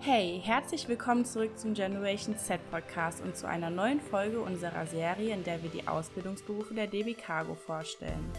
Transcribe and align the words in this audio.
Hey, 0.00 0.40
herzlich 0.44 0.88
willkommen 0.88 1.24
zurück 1.24 1.58
zum 1.58 1.74
Generation 1.74 2.38
Z 2.38 2.60
Podcast 2.70 3.20
und 3.20 3.36
zu 3.36 3.48
einer 3.48 3.68
neuen 3.68 4.00
Folge 4.00 4.40
unserer 4.40 4.86
Serie, 4.86 5.34
in 5.34 5.42
der 5.42 5.60
wir 5.60 5.70
die 5.70 5.88
Ausbildungsberufe 5.88 6.72
der 6.72 6.86
DB 6.86 7.14
Cargo 7.14 7.56
vorstellen. 7.56 8.30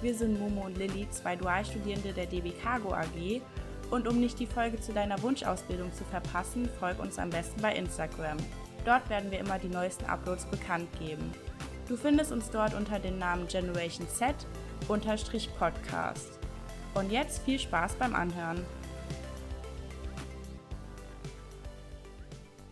Wir 0.00 0.14
sind 0.14 0.38
Momo 0.38 0.66
und 0.66 0.78
Lilly, 0.78 1.10
zwei 1.10 1.34
Dualstudierende 1.34 2.12
der 2.12 2.26
DB 2.26 2.52
Cargo 2.52 2.94
AG 2.94 3.42
und 3.90 4.06
um 4.06 4.20
nicht 4.20 4.38
die 4.38 4.46
Folge 4.46 4.80
zu 4.80 4.92
deiner 4.92 5.20
Wunschausbildung 5.20 5.92
zu 5.92 6.04
verpassen, 6.04 6.70
folg 6.78 7.00
uns 7.00 7.18
am 7.18 7.30
besten 7.30 7.60
bei 7.60 7.74
Instagram. 7.74 8.36
Dort 8.84 9.10
werden 9.10 9.32
wir 9.32 9.40
immer 9.40 9.58
die 9.58 9.68
neuesten 9.68 10.04
Uploads 10.04 10.46
bekannt 10.46 10.88
geben. 11.00 11.32
Du 11.88 11.96
findest 11.96 12.30
uns 12.30 12.48
dort 12.48 12.74
unter 12.74 13.00
dem 13.00 13.18
Namen 13.18 13.48
Generation 13.48 14.06
Z 14.08 14.36
Podcast. 14.86 16.38
Und 16.94 17.10
jetzt 17.10 17.42
viel 17.42 17.58
Spaß 17.58 17.96
beim 17.96 18.14
Anhören. 18.14 18.64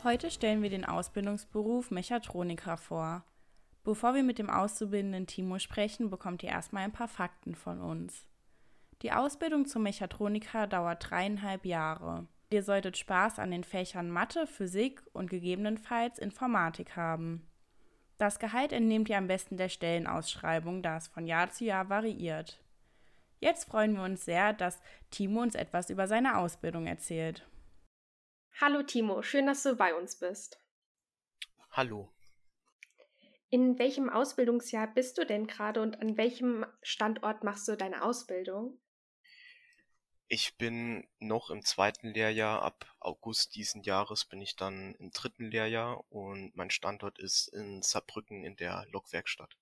Heute 0.06 0.30
stellen 0.30 0.62
wir 0.62 0.70
den 0.70 0.84
Ausbildungsberuf 0.84 1.90
Mechatroniker 1.90 2.76
vor. 2.76 3.24
Bevor 3.82 4.14
wir 4.14 4.22
mit 4.22 4.38
dem 4.38 4.48
auszubildenden 4.48 5.26
Timo 5.26 5.58
sprechen, 5.58 6.10
bekommt 6.10 6.44
ihr 6.44 6.50
erstmal 6.50 6.84
ein 6.84 6.92
paar 6.92 7.08
Fakten 7.08 7.56
von 7.56 7.80
uns. 7.80 8.24
Die 9.02 9.10
Ausbildung 9.10 9.66
zum 9.66 9.82
Mechatroniker 9.82 10.68
dauert 10.68 11.10
dreieinhalb 11.10 11.66
Jahre. 11.66 12.28
Ihr 12.50 12.62
solltet 12.62 12.96
Spaß 12.96 13.40
an 13.40 13.50
den 13.50 13.64
Fächern 13.64 14.08
Mathe, 14.08 14.46
Physik 14.46 15.02
und 15.12 15.28
gegebenenfalls 15.28 16.20
Informatik 16.20 16.94
haben. 16.94 17.44
Das 18.16 18.38
Gehalt 18.38 18.72
entnehmt 18.72 19.08
ihr 19.08 19.18
am 19.18 19.26
besten 19.26 19.56
der 19.56 19.68
Stellenausschreibung, 19.68 20.84
da 20.84 20.98
es 20.98 21.08
von 21.08 21.26
Jahr 21.26 21.50
zu 21.50 21.64
Jahr 21.64 21.88
variiert. 21.88 22.62
Jetzt 23.40 23.68
freuen 23.68 23.96
wir 23.96 24.04
uns 24.04 24.24
sehr, 24.24 24.52
dass 24.52 24.80
Timo 25.10 25.42
uns 25.42 25.56
etwas 25.56 25.90
über 25.90 26.06
seine 26.06 26.38
Ausbildung 26.38 26.86
erzählt. 26.86 27.44
Hallo 28.58 28.82
Timo, 28.82 29.20
schön, 29.20 29.44
dass 29.44 29.62
du 29.64 29.76
bei 29.76 29.94
uns 29.94 30.18
bist. 30.18 30.58
Hallo. 31.72 32.10
In 33.50 33.78
welchem 33.78 34.08
Ausbildungsjahr 34.08 34.86
bist 34.94 35.18
du 35.18 35.26
denn 35.26 35.46
gerade 35.46 35.82
und 35.82 36.00
an 36.00 36.16
welchem 36.16 36.64
Standort 36.80 37.44
machst 37.44 37.68
du 37.68 37.76
deine 37.76 38.02
Ausbildung? 38.02 38.80
Ich 40.28 40.56
bin 40.56 41.06
noch 41.18 41.50
im 41.50 41.66
zweiten 41.66 42.08
Lehrjahr. 42.08 42.62
Ab 42.62 42.86
August 42.98 43.54
diesen 43.56 43.82
Jahres 43.82 44.24
bin 44.24 44.40
ich 44.40 44.56
dann 44.56 44.94
im 44.94 45.10
dritten 45.10 45.50
Lehrjahr 45.50 46.10
und 46.10 46.56
mein 46.56 46.70
Standort 46.70 47.18
ist 47.18 47.48
in 47.48 47.82
Saarbrücken 47.82 48.42
in 48.42 48.56
der 48.56 48.86
Lokwerkstatt. 48.90 49.54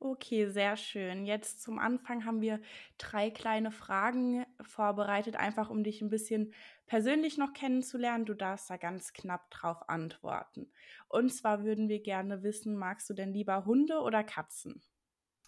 Okay, 0.00 0.46
sehr 0.50 0.76
schön. 0.76 1.24
Jetzt 1.24 1.62
zum 1.62 1.78
Anfang 1.78 2.24
haben 2.26 2.40
wir 2.42 2.60
drei 2.98 3.30
kleine 3.30 3.70
Fragen 3.72 4.44
vorbereitet, 4.60 5.36
einfach 5.36 5.70
um 5.70 5.82
dich 5.82 6.02
ein 6.02 6.10
bisschen 6.10 6.52
persönlich 6.86 7.38
noch 7.38 7.54
kennenzulernen. 7.54 8.26
Du 8.26 8.34
darfst 8.34 8.68
da 8.68 8.76
ganz 8.76 9.12
knapp 9.14 9.50
drauf 9.50 9.88
antworten. 9.88 10.72
Und 11.08 11.30
zwar 11.30 11.64
würden 11.64 11.88
wir 11.88 12.02
gerne 12.02 12.42
wissen, 12.42 12.76
magst 12.76 13.08
du 13.08 13.14
denn 13.14 13.32
lieber 13.32 13.64
Hunde 13.64 14.00
oder 14.00 14.22
Katzen? 14.24 14.82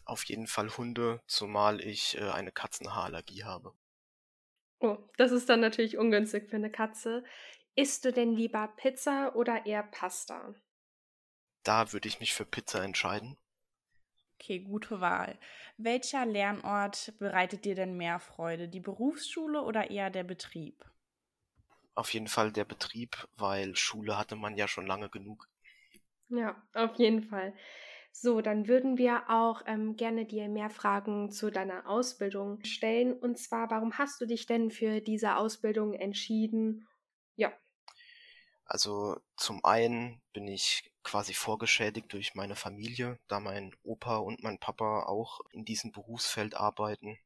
Auf 0.05 0.25
jeden 0.25 0.49
Fall 0.49 0.77
Hunde, 0.77 1.23
zumal 1.29 1.81
ich 1.81 2.17
äh, 2.17 2.31
eine 2.31 2.51
Katzenhaarallergie 2.51 3.45
habe. 3.45 3.77
Oh, 4.81 4.97
das 5.19 5.33
ist 5.33 5.49
dann 5.51 5.61
natürlich 5.61 5.99
ungünstig 5.99 6.49
für 6.49 6.57
eine 6.57 6.71
Katze. 6.71 7.25
Isst 7.75 8.05
du 8.07 8.13
denn 8.13 8.33
lieber 8.33 8.69
Pizza 8.77 9.35
oder 9.37 9.67
eher 9.67 9.83
Pasta? 9.83 10.55
Da 11.65 11.93
würde 11.93 12.09
ich 12.09 12.19
mich 12.19 12.33
für 12.33 12.47
Pizza 12.47 12.83
entscheiden. 12.83 13.37
Okay, 14.41 14.61
gute 14.61 15.01
Wahl. 15.03 15.39
Welcher 15.77 16.25
Lernort 16.25 17.13
bereitet 17.19 17.65
dir 17.67 17.75
denn 17.75 17.97
mehr 17.99 18.19
Freude? 18.19 18.67
Die 18.69 18.81
Berufsschule 18.81 19.61
oder 19.63 19.91
eher 19.91 20.09
der 20.11 20.25
Betrieb? 20.25 20.85
Auf 21.97 22.15
jeden 22.15 22.29
Fall 22.29 22.53
der 22.53 22.65
Betrieb, 22.65 23.27
weil 23.37 23.75
Schule 23.75 24.17
hatte 24.17 24.37
man 24.37 24.57
ja 24.57 24.69
schon 24.69 24.87
lange 24.87 25.11
genug. 25.11 25.49
Ja, 26.29 26.61
auf 26.75 26.97
jeden 26.97 27.23
Fall. 27.25 27.55
So, 28.13 28.41
dann 28.41 28.69
würden 28.69 28.97
wir 28.99 29.29
auch 29.29 29.63
ähm, 29.67 29.97
gerne 29.97 30.25
dir 30.25 30.49
mehr 30.49 30.71
Fragen 30.71 31.31
zu 31.31 31.51
deiner 31.51 31.89
Ausbildung 31.89 32.65
stellen. 32.65 33.13
Und 33.13 33.39
zwar, 33.39 33.71
warum 33.71 33.99
hast 33.99 34.21
du 34.21 34.27
dich 34.27 34.47
denn 34.47 34.71
für 34.71 35.01
diese 35.01 35.37
Ausbildung 35.37 35.93
entschieden? 35.95 36.87
Ja. 37.37 37.53
Also 38.65 39.21
zum 39.37 39.65
einen 39.65 40.21
bin 40.33 40.47
ich 40.47 40.93
quasi 41.07 41.35
vorgeschädigt 41.35 42.13
durch 42.13 42.35
meine 42.35 42.57
Familie, 42.57 43.21
da 43.29 43.39
mein 43.39 43.73
Opa 43.85 44.17
und 44.17 44.43
mein 44.43 44.59
Papa 44.59 45.05
auch 45.05 45.41
in 45.53 45.65
diesem 45.65 45.93
Berufsfeld 45.93 46.57
arbeiten 46.57 47.17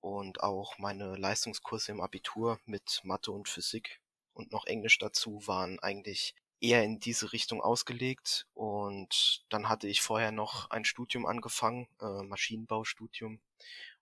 und 0.00 0.42
auch 0.42 0.78
meine 0.78 1.16
Leistungskurse 1.16 1.92
im 1.92 2.00
Abitur 2.00 2.58
mit 2.64 3.02
Mathe 3.04 3.30
und 3.30 3.46
Physik. 3.46 4.00
Und 4.32 4.52
noch 4.52 4.64
Englisch 4.64 4.96
dazu 4.98 5.46
waren 5.46 5.78
eigentlich 5.80 6.34
eher 6.62 6.82
in 6.82 6.98
diese 6.98 7.34
Richtung 7.34 7.60
ausgelegt. 7.60 8.46
Und 8.54 9.44
dann 9.50 9.68
hatte 9.68 9.86
ich 9.86 10.00
vorher 10.00 10.32
noch 10.32 10.70
ein 10.70 10.86
Studium 10.86 11.26
angefangen, 11.26 11.88
äh, 12.00 12.22
Maschinenbaustudium. 12.22 13.38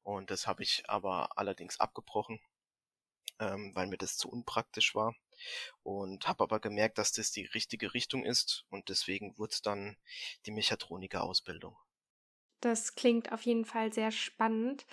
Und 0.04 0.30
das 0.30 0.46
habe 0.46 0.62
ich 0.62 0.84
aber 0.86 1.36
allerdings 1.36 1.80
abgebrochen, 1.80 2.38
ähm, 3.40 3.74
weil 3.74 3.86
mir 3.86 3.98
das 3.98 4.16
zu 4.16 4.28
unpraktisch 4.30 4.94
war 4.94 5.14
und 5.82 6.26
habe 6.26 6.44
aber 6.44 6.60
gemerkt, 6.60 6.98
dass 6.98 7.12
das 7.12 7.30
die 7.30 7.46
richtige 7.46 7.94
Richtung 7.94 8.24
ist 8.24 8.64
und 8.70 8.88
deswegen 8.88 9.38
wurde 9.38 9.52
es 9.52 9.62
dann 9.62 9.96
die 10.46 10.50
Mechatroniker-Ausbildung. 10.50 11.76
Das 12.60 12.94
klingt 12.94 13.32
auf 13.32 13.42
jeden 13.42 13.64
Fall 13.64 13.92
sehr 13.92 14.10
spannend. 14.10 14.86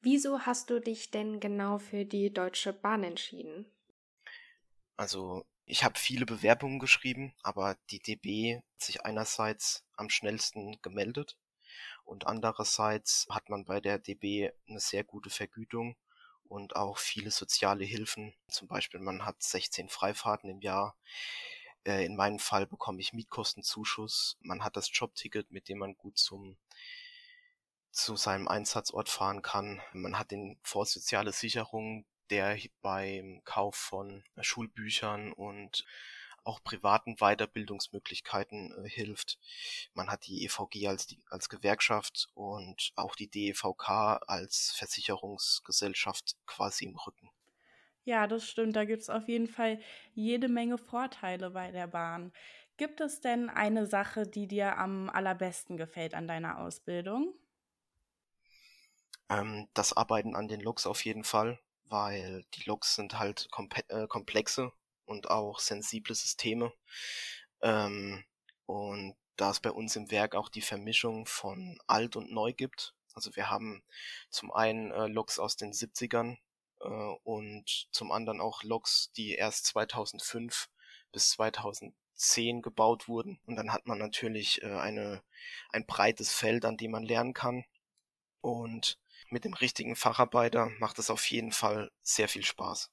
Wieso 0.00 0.40
hast 0.40 0.70
du 0.70 0.80
dich 0.80 1.10
denn 1.10 1.40
genau 1.40 1.78
für 1.78 2.04
die 2.04 2.32
Deutsche 2.32 2.72
Bahn 2.72 3.02
entschieden? 3.02 3.66
Also 4.96 5.44
ich 5.64 5.82
habe 5.82 5.98
viele 5.98 6.26
Bewerbungen 6.26 6.78
geschrieben, 6.78 7.34
aber 7.42 7.76
die 7.90 8.00
DB 8.00 8.56
hat 8.56 8.80
sich 8.80 9.04
einerseits 9.04 9.84
am 9.96 10.10
schnellsten 10.10 10.80
gemeldet 10.82 11.36
und 12.04 12.26
andererseits 12.26 13.26
hat 13.30 13.48
man 13.48 13.64
bei 13.64 13.80
der 13.80 13.98
DB 13.98 14.52
eine 14.68 14.80
sehr 14.80 15.04
gute 15.04 15.30
Vergütung 15.30 15.96
und 16.48 16.76
auch 16.76 16.98
viele 16.98 17.30
soziale 17.30 17.84
Hilfen. 17.84 18.34
Zum 18.48 18.68
Beispiel, 18.68 19.00
man 19.00 19.24
hat 19.24 19.42
16 19.42 19.88
Freifahrten 19.88 20.50
im 20.50 20.60
Jahr. 20.60 20.96
Äh, 21.84 22.04
in 22.04 22.16
meinem 22.16 22.38
Fall 22.38 22.66
bekomme 22.66 23.00
ich 23.00 23.12
Mietkostenzuschuss. 23.12 24.36
Man 24.40 24.64
hat 24.64 24.76
das 24.76 24.90
Jobticket, 24.92 25.50
mit 25.50 25.68
dem 25.68 25.78
man 25.78 25.96
gut 25.96 26.18
zum 26.18 26.56
zu 27.96 28.14
seinem 28.16 28.46
Einsatzort 28.46 29.08
fahren 29.08 29.40
kann. 29.40 29.80
Man 29.92 30.18
hat 30.18 30.30
den 30.30 30.58
Fonds 30.62 30.92
Soziale 30.92 31.32
Sicherung, 31.32 32.04
der 32.28 32.58
beim 32.82 33.40
Kauf 33.44 33.74
von 33.74 34.22
Schulbüchern 34.40 35.32
und 35.32 35.84
auch 36.46 36.62
privaten 36.62 37.16
Weiterbildungsmöglichkeiten 37.16 38.72
äh, 38.84 38.88
hilft. 38.88 39.38
Man 39.94 40.08
hat 40.08 40.26
die 40.26 40.44
EVG 40.44 40.88
als, 40.88 41.06
die, 41.06 41.18
als 41.28 41.48
Gewerkschaft 41.48 42.28
und 42.34 42.92
auch 42.96 43.16
die 43.16 43.28
DEVK 43.28 44.20
als 44.26 44.72
Versicherungsgesellschaft 44.76 46.36
quasi 46.46 46.84
im 46.84 46.96
Rücken. 46.96 47.30
Ja, 48.04 48.28
das 48.28 48.48
stimmt. 48.48 48.76
Da 48.76 48.84
gibt 48.84 49.02
es 49.02 49.10
auf 49.10 49.28
jeden 49.28 49.48
Fall 49.48 49.80
jede 50.14 50.48
Menge 50.48 50.78
Vorteile 50.78 51.50
bei 51.50 51.72
der 51.72 51.88
Bahn. 51.88 52.32
Gibt 52.76 53.00
es 53.00 53.20
denn 53.20 53.48
eine 53.48 53.86
Sache, 53.86 54.26
die 54.26 54.46
dir 54.46 54.78
am 54.78 55.10
allerbesten 55.10 55.76
gefällt 55.76 56.14
an 56.14 56.28
deiner 56.28 56.60
Ausbildung? 56.60 57.34
Ähm, 59.28 59.66
das 59.74 59.92
Arbeiten 59.92 60.36
an 60.36 60.46
den 60.46 60.60
Loks 60.60 60.86
auf 60.86 61.04
jeden 61.04 61.24
Fall, 61.24 61.58
weil 61.86 62.44
die 62.54 62.62
Loks 62.68 62.94
sind 62.94 63.18
halt 63.18 63.48
äh, 63.88 64.06
komplexe 64.06 64.72
und 65.06 65.30
auch 65.30 65.60
sensible 65.60 66.14
Systeme. 66.14 66.72
Ähm, 67.62 68.24
und 68.66 69.16
da 69.36 69.50
es 69.50 69.60
bei 69.60 69.70
uns 69.70 69.96
im 69.96 70.10
Werk 70.10 70.34
auch 70.34 70.48
die 70.48 70.62
Vermischung 70.62 71.26
von 71.26 71.78
alt 71.86 72.16
und 72.16 72.32
neu 72.32 72.52
gibt. 72.52 72.94
Also 73.14 73.34
wir 73.36 73.50
haben 73.50 73.82
zum 74.30 74.52
einen 74.52 74.90
äh, 74.90 75.06
Loks 75.06 75.38
aus 75.38 75.56
den 75.56 75.72
70ern 75.72 76.36
äh, 76.80 76.86
und 77.24 77.88
zum 77.90 78.12
anderen 78.12 78.40
auch 78.40 78.62
Loks, 78.62 79.12
die 79.16 79.34
erst 79.34 79.66
2005 79.66 80.68
bis 81.12 81.30
2010 81.30 82.62
gebaut 82.62 83.08
wurden. 83.08 83.40
Und 83.46 83.56
dann 83.56 83.72
hat 83.72 83.86
man 83.86 83.98
natürlich 83.98 84.62
äh, 84.62 84.66
eine, 84.66 85.22
ein 85.70 85.86
breites 85.86 86.32
Feld, 86.32 86.64
an 86.64 86.76
dem 86.76 86.90
man 86.90 87.04
lernen 87.04 87.32
kann. 87.32 87.64
Und 88.40 88.98
mit 89.30 89.44
dem 89.44 89.54
richtigen 89.54 89.96
Facharbeiter 89.96 90.70
macht 90.78 90.98
es 90.98 91.10
auf 91.10 91.30
jeden 91.30 91.52
Fall 91.52 91.90
sehr 92.02 92.28
viel 92.28 92.44
Spaß. 92.44 92.90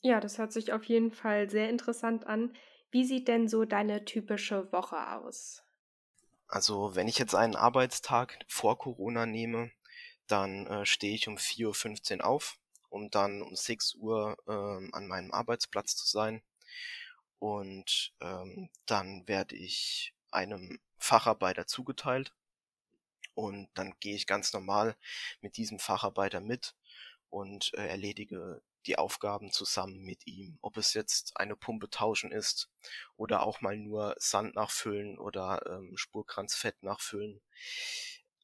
Ja, 0.00 0.18
das 0.20 0.38
hört 0.38 0.52
sich 0.52 0.72
auf 0.72 0.84
jeden 0.84 1.12
Fall 1.12 1.48
sehr 1.50 1.68
interessant 1.70 2.26
an. 2.26 2.52
Wie 2.90 3.04
sieht 3.04 3.28
denn 3.28 3.48
so 3.48 3.64
deine 3.64 4.04
typische 4.04 4.72
Woche 4.72 5.12
aus? 5.12 5.62
Also, 6.46 6.94
wenn 6.94 7.08
ich 7.08 7.18
jetzt 7.18 7.34
einen 7.34 7.56
Arbeitstag 7.56 8.38
vor 8.48 8.78
Corona 8.78 9.26
nehme, 9.26 9.70
dann 10.26 10.66
äh, 10.66 10.86
stehe 10.86 11.14
ich 11.14 11.28
um 11.28 11.36
4.15 11.38 12.18
Uhr 12.18 12.26
auf, 12.26 12.58
um 12.88 13.10
dann 13.10 13.42
um 13.42 13.54
6 13.54 13.94
Uhr 13.94 14.36
ähm, 14.48 14.90
an 14.92 15.06
meinem 15.06 15.32
Arbeitsplatz 15.32 15.96
zu 15.96 16.06
sein. 16.06 16.42
Und 17.38 18.14
ähm, 18.20 18.70
dann 18.86 19.26
werde 19.28 19.56
ich 19.56 20.14
einem 20.30 20.80
Facharbeiter 20.98 21.66
zugeteilt. 21.66 22.32
Und 23.34 23.68
dann 23.74 23.94
gehe 24.00 24.16
ich 24.16 24.26
ganz 24.26 24.52
normal 24.52 24.96
mit 25.40 25.56
diesem 25.56 25.78
Facharbeiter 25.78 26.40
mit 26.40 26.74
und 27.30 27.72
äh, 27.74 27.86
erledige 27.86 28.62
die 28.86 28.98
Aufgaben 28.98 29.50
zusammen 29.50 30.00
mit 30.00 30.26
ihm. 30.26 30.58
Ob 30.62 30.76
es 30.76 30.94
jetzt 30.94 31.36
eine 31.36 31.56
Pumpe 31.56 31.90
tauschen 31.90 32.32
ist 32.32 32.70
oder 33.16 33.42
auch 33.42 33.60
mal 33.60 33.76
nur 33.76 34.14
Sand 34.18 34.54
nachfüllen 34.54 35.18
oder 35.18 35.62
ähm, 35.66 35.96
Spurkranzfett 35.96 36.82
nachfüllen. 36.82 37.40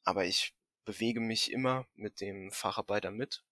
Aber 0.04 0.24
ich 0.24 0.54
bewege 0.84 1.20
mich 1.20 1.50
immer 1.50 1.86
mit 1.94 2.20
dem 2.20 2.50
Facharbeiter 2.52 3.10
mit 3.10 3.44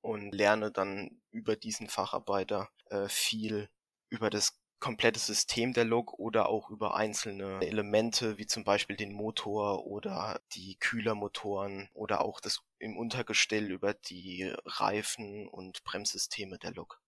und 0.00 0.32
lerne 0.32 0.70
dann 0.70 1.22
über 1.30 1.56
diesen 1.56 1.88
Facharbeiter 1.88 2.70
äh, 2.90 3.08
viel 3.08 3.70
über 4.10 4.30
das 4.30 4.60
komplette 4.84 5.18
System 5.18 5.72
der 5.72 5.86
Lok 5.86 6.12
oder 6.18 6.50
auch 6.50 6.68
über 6.68 6.94
einzelne 6.94 7.58
Elemente, 7.62 8.36
wie 8.36 8.44
zum 8.44 8.64
Beispiel 8.64 8.96
den 8.96 9.14
Motor 9.14 9.86
oder 9.86 10.42
die 10.52 10.76
Kühlermotoren 10.76 11.88
oder 11.94 12.20
auch 12.20 12.38
das 12.38 12.60
im 12.78 12.98
Untergestell 12.98 13.70
über 13.70 13.94
die 13.94 14.52
Reifen 14.66 15.48
und 15.48 15.84
Bremssysteme 15.84 16.58
der 16.58 16.72
Lok. 16.72 17.00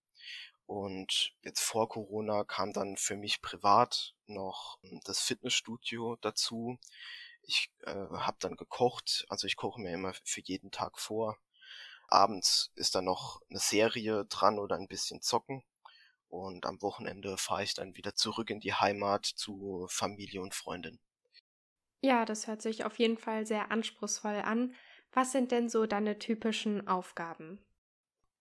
Und 0.65 1.35
jetzt 1.43 1.61
vor 1.61 1.91
Corona 1.91 2.45
kam 2.45 2.73
dann 2.73 2.97
für 2.97 3.15
mich 3.15 3.43
privat 3.43 4.15
noch 4.25 4.79
das 5.05 5.21
Fitnessstudio 5.21 6.17
dazu. 6.23 6.79
Ich 7.43 7.71
äh, 7.83 7.91
habe 7.93 8.39
dann 8.41 8.57
gekocht, 8.57 9.27
also 9.29 9.47
ich 9.47 9.57
koche 9.57 9.83
mir 9.83 9.93
immer 9.93 10.15
für 10.25 10.41
jeden 10.41 10.71
Tag 10.71 10.99
vor. 10.99 11.37
Abends 12.09 12.73
ist 12.75 12.95
dann 12.95 13.05
noch 13.05 13.43
eine 13.51 13.59
Serie 13.59 14.25
dran 14.25 14.59
oder 14.59 14.77
ein 14.77 14.89
bisschen 14.89 15.21
zocken. 15.21 15.63
Und 16.37 16.67
am 16.67 16.81
Wochenende 16.83 17.37
fahre 17.37 17.65
ich 17.65 17.75
dann 17.75 17.97
wieder 17.97 18.15
zurück 18.15 18.51
in 18.51 18.61
die 18.61 18.75
Heimat 18.75 19.25
zu 19.25 19.87
Familie 19.89 20.41
und 20.41 20.55
Freundin. 20.55 20.99
Ja, 22.03 22.25
das 22.25 22.47
hört 22.47 22.63
sich 22.63 22.85
auf 22.85 22.99
jeden 22.99 23.17
Fall 23.17 23.47
sehr 23.47 23.71
anspruchsvoll 23.71 24.37
an. 24.37 24.75
Was 25.13 25.33
sind 25.33 25.51
denn 25.51 25.69
so 25.69 25.87
deine 25.87 26.19
typischen 26.19 26.87
Aufgaben? 26.87 27.65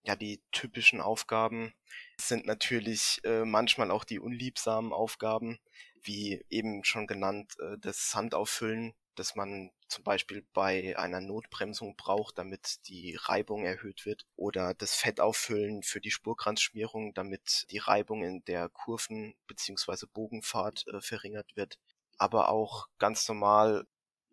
Ja, 0.03 0.15
die 0.15 0.43
typischen 0.51 1.01
Aufgaben 1.01 1.73
sind 2.19 2.45
natürlich 2.45 3.21
äh, 3.23 3.43
manchmal 3.43 3.89
auch 3.89 4.03
die 4.03 4.19
unliebsamen 4.19 4.93
Aufgaben, 4.93 5.57
wie 6.03 6.45
eben 6.49 6.83
schon 6.83 7.07
genannt, 7.07 7.55
äh, 7.59 7.77
das 7.79 8.11
Sandauffüllen 8.11 8.93
das 9.15 9.35
man 9.35 9.71
zum 9.87 10.03
Beispiel 10.03 10.45
bei 10.53 10.97
einer 10.97 11.21
Notbremsung 11.21 11.95
braucht, 11.95 12.37
damit 12.37 12.87
die 12.87 13.15
Reibung 13.19 13.65
erhöht 13.65 14.05
wird 14.05 14.25
oder 14.35 14.73
das 14.73 14.95
Fett 14.95 15.19
auffüllen 15.19 15.83
für 15.83 16.01
die 16.01 16.11
Spurkranzschmierung, 16.11 17.13
damit 17.13 17.65
die 17.71 17.77
Reibung 17.77 18.23
in 18.23 18.43
der 18.45 18.69
Kurven- 18.69 19.35
bzw. 19.47 20.05
Bogenfahrt 20.11 20.85
äh, 20.87 21.01
verringert 21.01 21.55
wird. 21.55 21.79
Aber 22.17 22.49
auch 22.49 22.87
ganz 22.97 23.27
normal, 23.27 23.85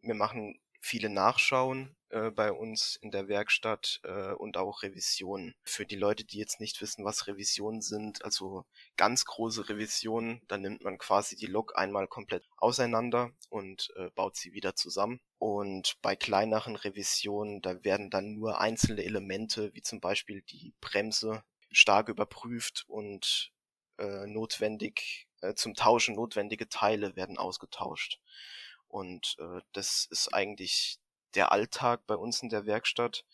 wir 0.03 0.15
machen 0.15 0.61
viele 0.81 1.09
Nachschauen 1.09 1.97
äh, 2.13 2.31
bei 2.31 2.53
uns 2.53 2.97
in 2.97 3.11
der 3.11 3.27
Werkstatt 3.29 4.01
äh, 4.05 4.33
und 4.35 4.57
auch 4.57 4.83
Revisionen. 4.83 5.55
Für 5.65 5.87
die 5.87 5.97
Leute, 5.97 6.25
die 6.25 6.39
jetzt 6.39 6.61
nicht 6.61 6.81
wissen, 6.83 7.05
was 7.05 7.27
Revisionen 7.27 7.81
sind, 7.81 8.25
also 8.25 8.65
ganz 8.97 9.25
große 9.25 9.69
Revisionen, 9.69 10.43
dann 10.47 10.61
nimmt 10.61 10.85
man 10.85 10.99
quasi 10.99 11.37
die 11.37 11.47
Lok 11.47 11.77
einmal 11.77 12.07
komplett 12.07 12.45
auseinander 12.59 13.33
und 13.49 13.93
äh, 13.97 14.11
baut 14.11 14.37
sie 14.37 14.53
wieder 14.53 14.75
zusammen. 14.77 15.21
Und 15.39 15.97
bei 16.03 16.15
kleineren 16.15 16.77
Revisionen, 16.77 17.63
da 17.63 17.83
werden 17.83 18.11
dann 18.11 18.35
nur 18.35 18.61
einzelne 18.61 19.03
Elemente, 19.03 19.75
wie 19.75 19.83
zum 19.83 20.01
Beispiel 20.01 20.43
die 20.43 20.75
Bremse, 20.81 21.43
stark 21.71 22.09
überprüft 22.09 22.85
und 22.87 23.53
äh, 23.99 24.27
notwendig 24.27 25.27
äh, 25.41 25.55
zum 25.55 25.75
Tauschen 25.75 26.15
notwendige 26.15 26.69
Teile 26.69 27.17
werden 27.17 27.39
ausgetauscht. 27.39 28.21
Und 28.89 29.37
äh, 29.39 29.61
das 29.73 30.07
ist 30.11 30.35
eigentlich 30.35 30.99
der 31.35 31.53
Alltag 31.53 32.07
bei 32.07 32.15
uns 32.15 32.43
in 32.43 32.49
der 32.49 32.67
Werkstatt, 32.67 33.25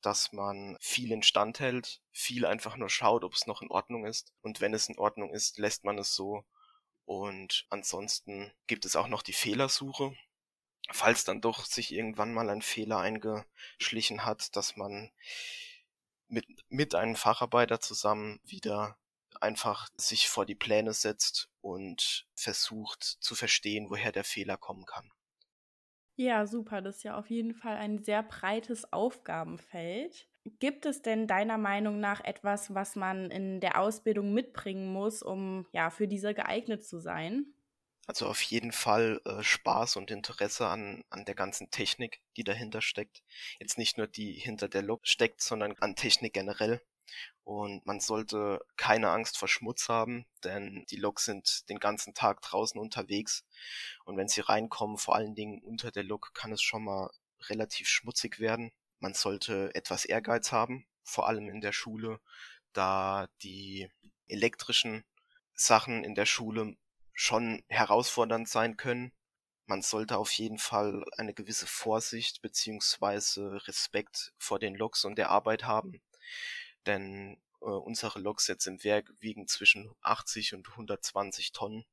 dass 0.00 0.32
man 0.32 0.76
viel 0.80 1.12
instand 1.12 1.60
hält, 1.60 2.00
viel 2.10 2.44
einfach 2.44 2.76
nur 2.76 2.90
schaut, 2.90 3.24
ob 3.24 3.34
es 3.34 3.46
noch 3.46 3.62
in 3.62 3.70
Ordnung 3.70 4.04
ist. 4.04 4.32
Und 4.42 4.60
wenn 4.60 4.74
es 4.74 4.88
in 4.88 4.98
Ordnung 4.98 5.30
ist, 5.30 5.58
lässt 5.58 5.84
man 5.84 5.98
es 5.98 6.14
so. 6.14 6.44
Und 7.04 7.66
ansonsten 7.70 8.52
gibt 8.66 8.84
es 8.84 8.96
auch 8.96 9.08
noch 9.08 9.22
die 9.22 9.32
Fehlersuche. 9.32 10.16
Falls 10.90 11.24
dann 11.24 11.40
doch 11.40 11.64
sich 11.64 11.92
irgendwann 11.92 12.34
mal 12.34 12.50
ein 12.50 12.62
Fehler 12.62 12.98
eingeschlichen 12.98 14.24
hat, 14.24 14.56
dass 14.56 14.76
man 14.76 15.12
mit, 16.28 16.46
mit 16.68 16.94
einem 16.94 17.14
Facharbeiter 17.14 17.80
zusammen 17.80 18.40
wieder 18.44 18.98
einfach 19.40 19.88
sich 19.96 20.28
vor 20.28 20.46
die 20.46 20.54
Pläne 20.54 20.92
setzt 20.92 21.48
und 21.60 22.26
versucht 22.34 23.02
zu 23.02 23.34
verstehen, 23.34 23.90
woher 23.90 24.12
der 24.12 24.24
Fehler 24.24 24.56
kommen 24.56 24.84
kann. 24.86 25.10
Ja, 26.16 26.46
super. 26.46 26.82
Das 26.82 26.98
ist 26.98 27.02
ja 27.04 27.16
auf 27.18 27.30
jeden 27.30 27.54
Fall 27.54 27.76
ein 27.76 27.98
sehr 28.04 28.22
breites 28.22 28.92
Aufgabenfeld. 28.92 30.28
Gibt 30.58 30.86
es 30.86 31.02
denn 31.02 31.26
deiner 31.26 31.56
Meinung 31.58 32.00
nach 32.00 32.22
etwas, 32.24 32.74
was 32.74 32.96
man 32.96 33.30
in 33.30 33.60
der 33.60 33.78
Ausbildung 33.80 34.32
mitbringen 34.34 34.92
muss, 34.92 35.22
um 35.22 35.66
ja 35.72 35.90
für 35.90 36.08
diese 36.08 36.34
geeignet 36.34 36.84
zu 36.84 36.98
sein? 36.98 37.54
Also 38.06 38.26
auf 38.28 38.40
jeden 38.42 38.70
Fall 38.70 39.20
äh, 39.24 39.42
Spaß 39.42 39.96
und 39.96 40.12
Interesse 40.12 40.68
an, 40.68 41.02
an 41.10 41.24
der 41.24 41.34
ganzen 41.34 41.70
Technik, 41.72 42.20
die 42.36 42.44
dahinter 42.44 42.80
steckt. 42.80 43.24
Jetzt 43.58 43.76
nicht 43.76 43.96
nur 43.98 44.06
die 44.06 44.32
hinter 44.34 44.68
der 44.68 44.82
Lok 44.82 45.08
steckt, 45.08 45.40
sondern 45.40 45.74
an 45.80 45.96
Technik 45.96 46.32
generell. 46.32 46.80
Und 47.44 47.84
man 47.86 48.00
sollte 48.00 48.64
keine 48.76 49.10
Angst 49.10 49.36
vor 49.36 49.48
Schmutz 49.48 49.88
haben, 49.88 50.26
denn 50.44 50.84
die 50.90 50.96
Loks 50.96 51.24
sind 51.24 51.68
den 51.68 51.80
ganzen 51.80 52.14
Tag 52.14 52.40
draußen 52.42 52.80
unterwegs. 52.80 53.44
Und 54.04 54.16
wenn 54.16 54.28
sie 54.28 54.42
reinkommen, 54.42 54.96
vor 54.96 55.16
allen 55.16 55.34
Dingen 55.34 55.60
unter 55.60 55.90
der 55.90 56.04
Lok, 56.04 56.34
kann 56.34 56.52
es 56.52 56.62
schon 56.62 56.84
mal 56.84 57.10
relativ 57.48 57.88
schmutzig 57.88 58.38
werden. 58.38 58.70
Man 59.00 59.14
sollte 59.14 59.74
etwas 59.74 60.04
Ehrgeiz 60.04 60.52
haben, 60.52 60.86
vor 61.02 61.28
allem 61.28 61.48
in 61.48 61.60
der 61.60 61.72
Schule, 61.72 62.20
da 62.72 63.28
die 63.42 63.90
elektrischen 64.28 65.04
Sachen 65.54 66.04
in 66.04 66.14
der 66.14 66.26
Schule 66.26 66.76
schon 67.12 67.64
herausfordernd 67.68 68.48
sein 68.48 68.76
können. 68.76 69.12
Man 69.66 69.82
sollte 69.82 70.16
auf 70.16 70.30
jeden 70.32 70.58
Fall 70.58 71.04
eine 71.16 71.34
gewisse 71.34 71.66
Vorsicht 71.66 72.40
beziehungsweise 72.40 73.66
Respekt 73.66 74.32
vor 74.38 74.60
den 74.60 74.76
Loks 74.76 75.04
und 75.04 75.16
der 75.16 75.30
Arbeit 75.30 75.64
haben 75.64 76.00
denn 76.86 77.40
äh, 77.60 77.66
unsere 77.66 78.20
Loks 78.20 78.46
jetzt 78.48 78.66
im 78.66 78.82
Werk 78.84 79.12
wiegen 79.20 79.46
zwischen 79.48 79.94
80 80.02 80.54
und 80.54 80.68
120 80.68 81.52
Tonnen 81.52 81.84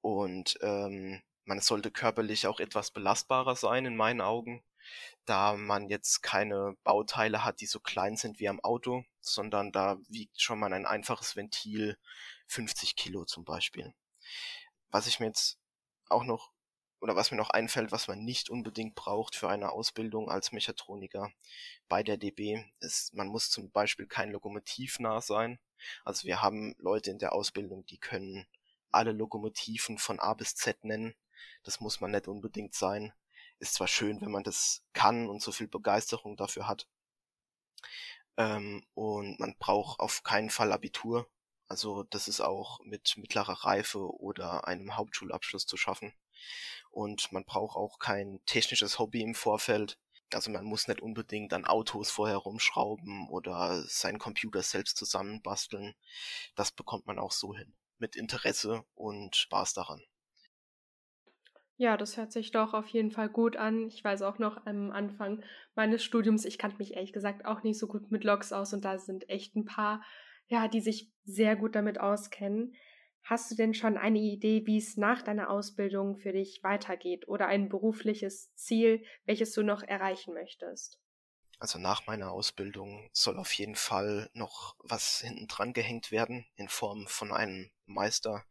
und 0.00 0.58
ähm, 0.62 1.22
man 1.44 1.60
sollte 1.60 1.90
körperlich 1.90 2.46
auch 2.46 2.60
etwas 2.60 2.90
belastbarer 2.90 3.56
sein 3.56 3.86
in 3.86 3.96
meinen 3.96 4.20
Augen, 4.20 4.64
da 5.24 5.56
man 5.56 5.88
jetzt 5.88 6.22
keine 6.22 6.76
Bauteile 6.84 7.44
hat, 7.44 7.60
die 7.60 7.66
so 7.66 7.80
klein 7.80 8.16
sind 8.16 8.40
wie 8.40 8.48
am 8.48 8.60
Auto, 8.60 9.04
sondern 9.20 9.72
da 9.72 9.98
wiegt 10.08 10.40
schon 10.40 10.58
mal 10.58 10.72
ein 10.72 10.86
einfaches 10.86 11.36
Ventil 11.36 11.98
50 12.48 12.96
Kilo 12.96 13.24
zum 13.24 13.44
Beispiel. 13.44 13.94
Was 14.90 15.06
ich 15.06 15.20
mir 15.20 15.26
jetzt 15.26 15.58
auch 16.08 16.24
noch 16.24 16.52
oder 17.06 17.14
was 17.14 17.30
mir 17.30 17.36
noch 17.36 17.50
einfällt, 17.50 17.92
was 17.92 18.08
man 18.08 18.24
nicht 18.24 18.50
unbedingt 18.50 18.96
braucht 18.96 19.36
für 19.36 19.48
eine 19.48 19.70
Ausbildung 19.70 20.28
als 20.28 20.50
Mechatroniker 20.50 21.30
bei 21.88 22.02
der 22.02 22.16
DB, 22.16 22.64
ist, 22.80 23.14
man 23.14 23.28
muss 23.28 23.48
zum 23.48 23.70
Beispiel 23.70 24.08
kein 24.08 24.32
Lokomotivnah 24.32 25.20
sein. 25.20 25.60
Also 26.04 26.26
wir 26.26 26.42
haben 26.42 26.74
Leute 26.78 27.12
in 27.12 27.20
der 27.20 27.32
Ausbildung, 27.32 27.86
die 27.86 27.98
können 27.98 28.44
alle 28.90 29.12
Lokomotiven 29.12 29.98
von 29.98 30.18
A 30.18 30.34
bis 30.34 30.56
Z 30.56 30.82
nennen. 30.82 31.14
Das 31.62 31.78
muss 31.78 32.00
man 32.00 32.10
nicht 32.10 32.26
unbedingt 32.26 32.74
sein. 32.74 33.12
Ist 33.60 33.74
zwar 33.74 33.86
schön, 33.86 34.20
wenn 34.20 34.32
man 34.32 34.42
das 34.42 34.82
kann 34.92 35.28
und 35.28 35.40
so 35.40 35.52
viel 35.52 35.68
Begeisterung 35.68 36.36
dafür 36.36 36.66
hat. 36.66 36.88
Ähm, 38.36 38.84
und 38.94 39.38
man 39.38 39.54
braucht 39.60 40.00
auf 40.00 40.24
keinen 40.24 40.50
Fall 40.50 40.72
Abitur. 40.72 41.30
Also 41.68 42.02
das 42.02 42.26
ist 42.26 42.40
auch 42.40 42.80
mit 42.80 43.16
mittlerer 43.16 43.64
Reife 43.64 44.00
oder 44.20 44.66
einem 44.66 44.96
Hauptschulabschluss 44.96 45.66
zu 45.66 45.76
schaffen 45.76 46.12
und 46.90 47.32
man 47.32 47.44
braucht 47.44 47.76
auch 47.76 47.98
kein 47.98 48.40
technisches 48.46 48.98
Hobby 48.98 49.22
im 49.22 49.34
Vorfeld. 49.34 49.98
Also 50.32 50.50
man 50.50 50.64
muss 50.64 50.88
nicht 50.88 51.00
unbedingt 51.00 51.52
an 51.52 51.64
Autos 51.64 52.10
vorher 52.10 52.36
rumschrauben 52.38 53.28
oder 53.28 53.82
seinen 53.86 54.18
Computer 54.18 54.62
selbst 54.62 54.96
zusammenbasteln. 54.96 55.94
Das 56.56 56.72
bekommt 56.72 57.06
man 57.06 57.18
auch 57.18 57.32
so 57.32 57.54
hin. 57.54 57.74
Mit 57.98 58.16
Interesse 58.16 58.84
und 58.94 59.36
Spaß 59.36 59.74
daran. 59.74 60.02
Ja, 61.78 61.96
das 61.98 62.16
hört 62.16 62.32
sich 62.32 62.52
doch 62.52 62.72
auf 62.72 62.88
jeden 62.88 63.10
Fall 63.10 63.28
gut 63.28 63.56
an. 63.56 63.86
Ich 63.88 64.02
weiß 64.02 64.22
auch 64.22 64.38
noch 64.38 64.64
am 64.66 64.90
Anfang 64.90 65.42
meines 65.74 66.02
Studiums, 66.02 66.46
ich 66.46 66.58
kannte 66.58 66.78
mich 66.78 66.94
ehrlich 66.94 67.12
gesagt 67.12 67.44
auch 67.44 67.62
nicht 67.62 67.78
so 67.78 67.86
gut 67.86 68.10
mit 68.10 68.24
Logs 68.24 68.52
aus 68.52 68.72
und 68.72 68.84
da 68.84 68.98
sind 68.98 69.28
echt 69.28 69.54
ein 69.56 69.66
paar, 69.66 70.02
ja, 70.48 70.68
die 70.68 70.80
sich 70.80 71.12
sehr 71.24 71.54
gut 71.54 71.74
damit 71.74 72.00
auskennen. 72.00 72.74
Hast 73.28 73.50
du 73.50 73.56
denn 73.56 73.74
schon 73.74 73.96
eine 73.96 74.20
Idee, 74.20 74.62
wie 74.66 74.78
es 74.78 74.96
nach 74.96 75.20
deiner 75.20 75.50
Ausbildung 75.50 76.16
für 76.16 76.32
dich 76.32 76.62
weitergeht 76.62 77.26
oder 77.26 77.48
ein 77.48 77.68
berufliches 77.68 78.54
Ziel, 78.54 79.04
welches 79.24 79.52
du 79.52 79.64
noch 79.64 79.82
erreichen 79.82 80.32
möchtest? 80.32 81.00
Also 81.58 81.80
nach 81.80 82.06
meiner 82.06 82.30
Ausbildung 82.30 83.08
soll 83.12 83.36
auf 83.38 83.52
jeden 83.52 83.74
Fall 83.74 84.30
noch 84.32 84.76
was 84.78 85.22
hinten 85.22 85.48
dran 85.48 85.72
gehängt 85.72 86.12
werden 86.12 86.46
in 86.54 86.68
Form 86.68 87.08
von 87.08 87.32
einem 87.32 87.70
Meister, 87.86 88.44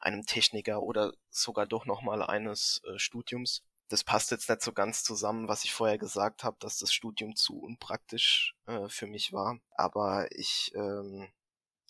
einem 0.00 0.26
Techniker 0.26 0.82
oder 0.82 1.12
sogar 1.30 1.66
doch 1.66 1.86
nochmal 1.86 2.20
eines 2.22 2.82
äh, 2.84 2.98
Studiums. 2.98 3.62
das 3.88 4.02
passt 4.02 4.32
jetzt 4.32 4.48
nicht 4.48 4.62
so 4.62 4.72
ganz 4.72 5.04
zusammen, 5.04 5.46
was 5.48 5.64
ich 5.64 5.72
vorher 5.72 5.98
gesagt 5.98 6.42
habe, 6.42 6.56
dass 6.58 6.78
das 6.78 6.92
Studium 6.92 7.36
zu 7.36 7.60
unpraktisch 7.60 8.56
äh, 8.66 8.88
für 8.88 9.06
mich 9.06 9.32
war. 9.32 9.60
Aber 9.70 10.26
ich 10.32 10.72
ähm, 10.74 11.28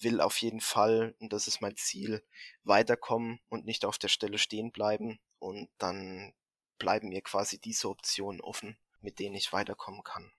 will 0.00 0.20
auf 0.20 0.38
jeden 0.38 0.60
Fall, 0.60 1.14
und 1.20 1.32
das 1.32 1.46
ist 1.46 1.60
mein 1.60 1.76
Ziel, 1.76 2.22
weiterkommen 2.64 3.40
und 3.48 3.64
nicht 3.64 3.84
auf 3.84 3.98
der 3.98 4.08
Stelle 4.08 4.38
stehen 4.38 4.72
bleiben. 4.72 5.18
Und 5.38 5.68
dann 5.78 6.34
bleiben 6.78 7.08
mir 7.08 7.22
quasi 7.22 7.60
diese 7.60 7.88
Optionen 7.88 8.40
offen, 8.40 8.76
mit 9.00 9.18
denen 9.18 9.34
ich 9.34 9.52
weiterkommen 9.52 10.02
kann. 10.02 10.32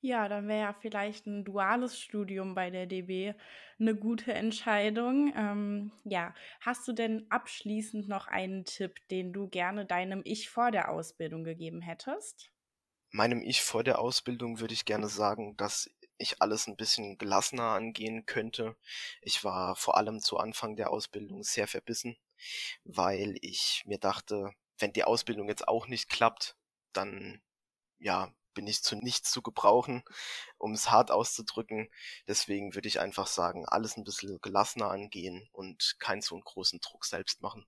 Ja, 0.00 0.28
dann 0.28 0.48
wäre 0.48 0.60
ja 0.60 0.72
vielleicht 0.74 1.26
ein 1.26 1.44
duales 1.44 1.98
Studium 1.98 2.54
bei 2.54 2.68
der 2.68 2.84
DB 2.84 3.32
eine 3.78 3.96
gute 3.96 4.34
Entscheidung. 4.34 5.32
Ähm, 5.34 5.92
ja, 6.04 6.34
hast 6.60 6.86
du 6.86 6.92
denn 6.92 7.26
abschließend 7.30 8.06
noch 8.06 8.26
einen 8.26 8.66
Tipp, 8.66 9.00
den 9.08 9.32
du 9.32 9.48
gerne 9.48 9.86
deinem 9.86 10.20
Ich 10.24 10.50
vor 10.50 10.70
der 10.70 10.90
Ausbildung 10.90 11.42
gegeben 11.42 11.80
hättest? 11.80 12.50
Meinem 13.12 13.40
Ich 13.40 13.62
vor 13.62 13.82
der 13.82 13.98
Ausbildung 13.98 14.60
würde 14.60 14.74
ich 14.74 14.84
gerne 14.84 15.08
sagen, 15.08 15.56
dass 15.56 15.90
ich 16.18 16.40
alles 16.40 16.66
ein 16.66 16.76
bisschen 16.76 17.18
gelassener 17.18 17.70
angehen 17.70 18.26
könnte. 18.26 18.76
Ich 19.20 19.44
war 19.44 19.76
vor 19.76 19.96
allem 19.96 20.20
zu 20.20 20.38
Anfang 20.38 20.76
der 20.76 20.90
Ausbildung 20.90 21.42
sehr 21.42 21.66
verbissen, 21.66 22.16
weil 22.84 23.36
ich 23.40 23.82
mir 23.86 23.98
dachte, 23.98 24.52
wenn 24.78 24.92
die 24.92 25.04
Ausbildung 25.04 25.48
jetzt 25.48 25.68
auch 25.68 25.86
nicht 25.88 26.08
klappt, 26.08 26.56
dann 26.92 27.40
ja, 27.98 28.32
bin 28.54 28.66
ich 28.66 28.82
zu 28.82 28.96
nichts 28.96 29.30
zu 29.30 29.42
gebrauchen, 29.42 30.02
um 30.58 30.72
es 30.72 30.90
hart 30.90 31.10
auszudrücken. 31.10 31.88
Deswegen 32.28 32.74
würde 32.74 32.88
ich 32.88 33.00
einfach 33.00 33.26
sagen, 33.26 33.66
alles 33.66 33.96
ein 33.96 34.04
bisschen 34.04 34.40
gelassener 34.40 34.90
angehen 34.90 35.48
und 35.52 35.96
keinen 35.98 36.22
so 36.22 36.34
einen 36.34 36.44
großen 36.44 36.80
Druck 36.80 37.04
selbst 37.04 37.42
machen. 37.42 37.66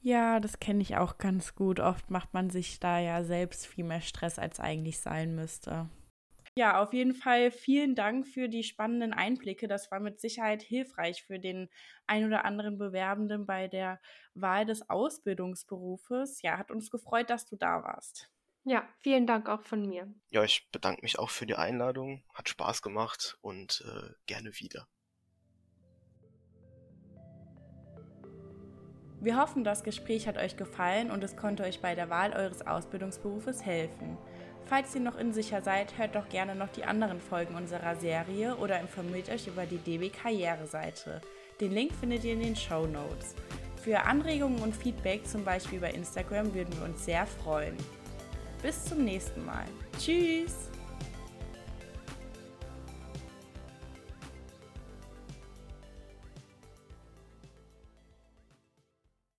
Ja, 0.00 0.38
das 0.40 0.60
kenne 0.60 0.82
ich 0.82 0.96
auch 0.96 1.18
ganz 1.18 1.54
gut. 1.54 1.80
Oft 1.80 2.10
macht 2.10 2.32
man 2.32 2.50
sich 2.50 2.78
da 2.78 2.98
ja 2.98 3.24
selbst 3.24 3.66
viel 3.66 3.84
mehr 3.84 4.00
Stress, 4.00 4.38
als 4.38 4.60
eigentlich 4.60 5.00
sein 5.00 5.34
müsste. 5.34 5.88
Ja, 6.58 6.82
auf 6.82 6.92
jeden 6.92 7.14
Fall 7.14 7.52
vielen 7.52 7.94
Dank 7.94 8.26
für 8.26 8.48
die 8.48 8.64
spannenden 8.64 9.12
Einblicke. 9.12 9.68
Das 9.68 9.92
war 9.92 10.00
mit 10.00 10.20
Sicherheit 10.20 10.60
hilfreich 10.60 11.22
für 11.22 11.38
den 11.38 11.70
ein 12.08 12.26
oder 12.26 12.44
anderen 12.44 12.78
Bewerbenden 12.78 13.46
bei 13.46 13.68
der 13.68 14.00
Wahl 14.34 14.66
des 14.66 14.90
Ausbildungsberufes. 14.90 16.42
Ja, 16.42 16.58
hat 16.58 16.72
uns 16.72 16.90
gefreut, 16.90 17.30
dass 17.30 17.46
du 17.46 17.54
da 17.54 17.84
warst. 17.84 18.32
Ja, 18.64 18.88
vielen 18.98 19.24
Dank 19.24 19.48
auch 19.48 19.62
von 19.62 19.86
mir. 19.86 20.12
Ja, 20.30 20.42
ich 20.42 20.68
bedanke 20.72 21.02
mich 21.02 21.20
auch 21.20 21.30
für 21.30 21.46
die 21.46 21.54
Einladung. 21.54 22.24
Hat 22.34 22.48
Spaß 22.48 22.82
gemacht 22.82 23.38
und 23.40 23.84
äh, 23.86 24.14
gerne 24.26 24.50
wieder. 24.58 24.88
Wir 29.20 29.36
hoffen, 29.36 29.62
das 29.62 29.84
Gespräch 29.84 30.26
hat 30.26 30.38
euch 30.38 30.56
gefallen 30.56 31.12
und 31.12 31.22
es 31.22 31.36
konnte 31.36 31.62
euch 31.62 31.80
bei 31.80 31.94
der 31.94 32.10
Wahl 32.10 32.32
eures 32.32 32.66
Ausbildungsberufes 32.66 33.64
helfen. 33.64 34.18
Falls 34.68 34.94
ihr 34.94 35.00
noch 35.00 35.18
unsicher 35.18 35.62
seid, 35.62 35.96
hört 35.96 36.14
doch 36.14 36.28
gerne 36.28 36.54
noch 36.54 36.68
die 36.68 36.84
anderen 36.84 37.20
Folgen 37.20 37.54
unserer 37.54 37.96
Serie 37.96 38.54
oder 38.56 38.78
informiert 38.78 39.30
euch 39.30 39.46
über 39.46 39.64
die 39.64 39.78
DB 39.78 40.10
Karriereseite. 40.10 41.22
Den 41.58 41.72
Link 41.72 41.92
findet 41.98 42.22
ihr 42.24 42.34
in 42.34 42.42
den 42.42 42.56
Show 42.56 42.86
Notes. 42.86 43.34
Für 43.82 44.02
Anregungen 44.02 44.60
und 44.60 44.76
Feedback, 44.76 45.26
zum 45.26 45.42
Beispiel 45.42 45.80
bei 45.80 45.90
Instagram, 45.92 46.52
würden 46.52 46.76
wir 46.78 46.84
uns 46.84 47.02
sehr 47.02 47.26
freuen. 47.26 47.76
Bis 48.60 48.84
zum 48.84 49.04
nächsten 49.04 49.42
Mal. 49.46 49.64
Tschüss! 49.98 50.68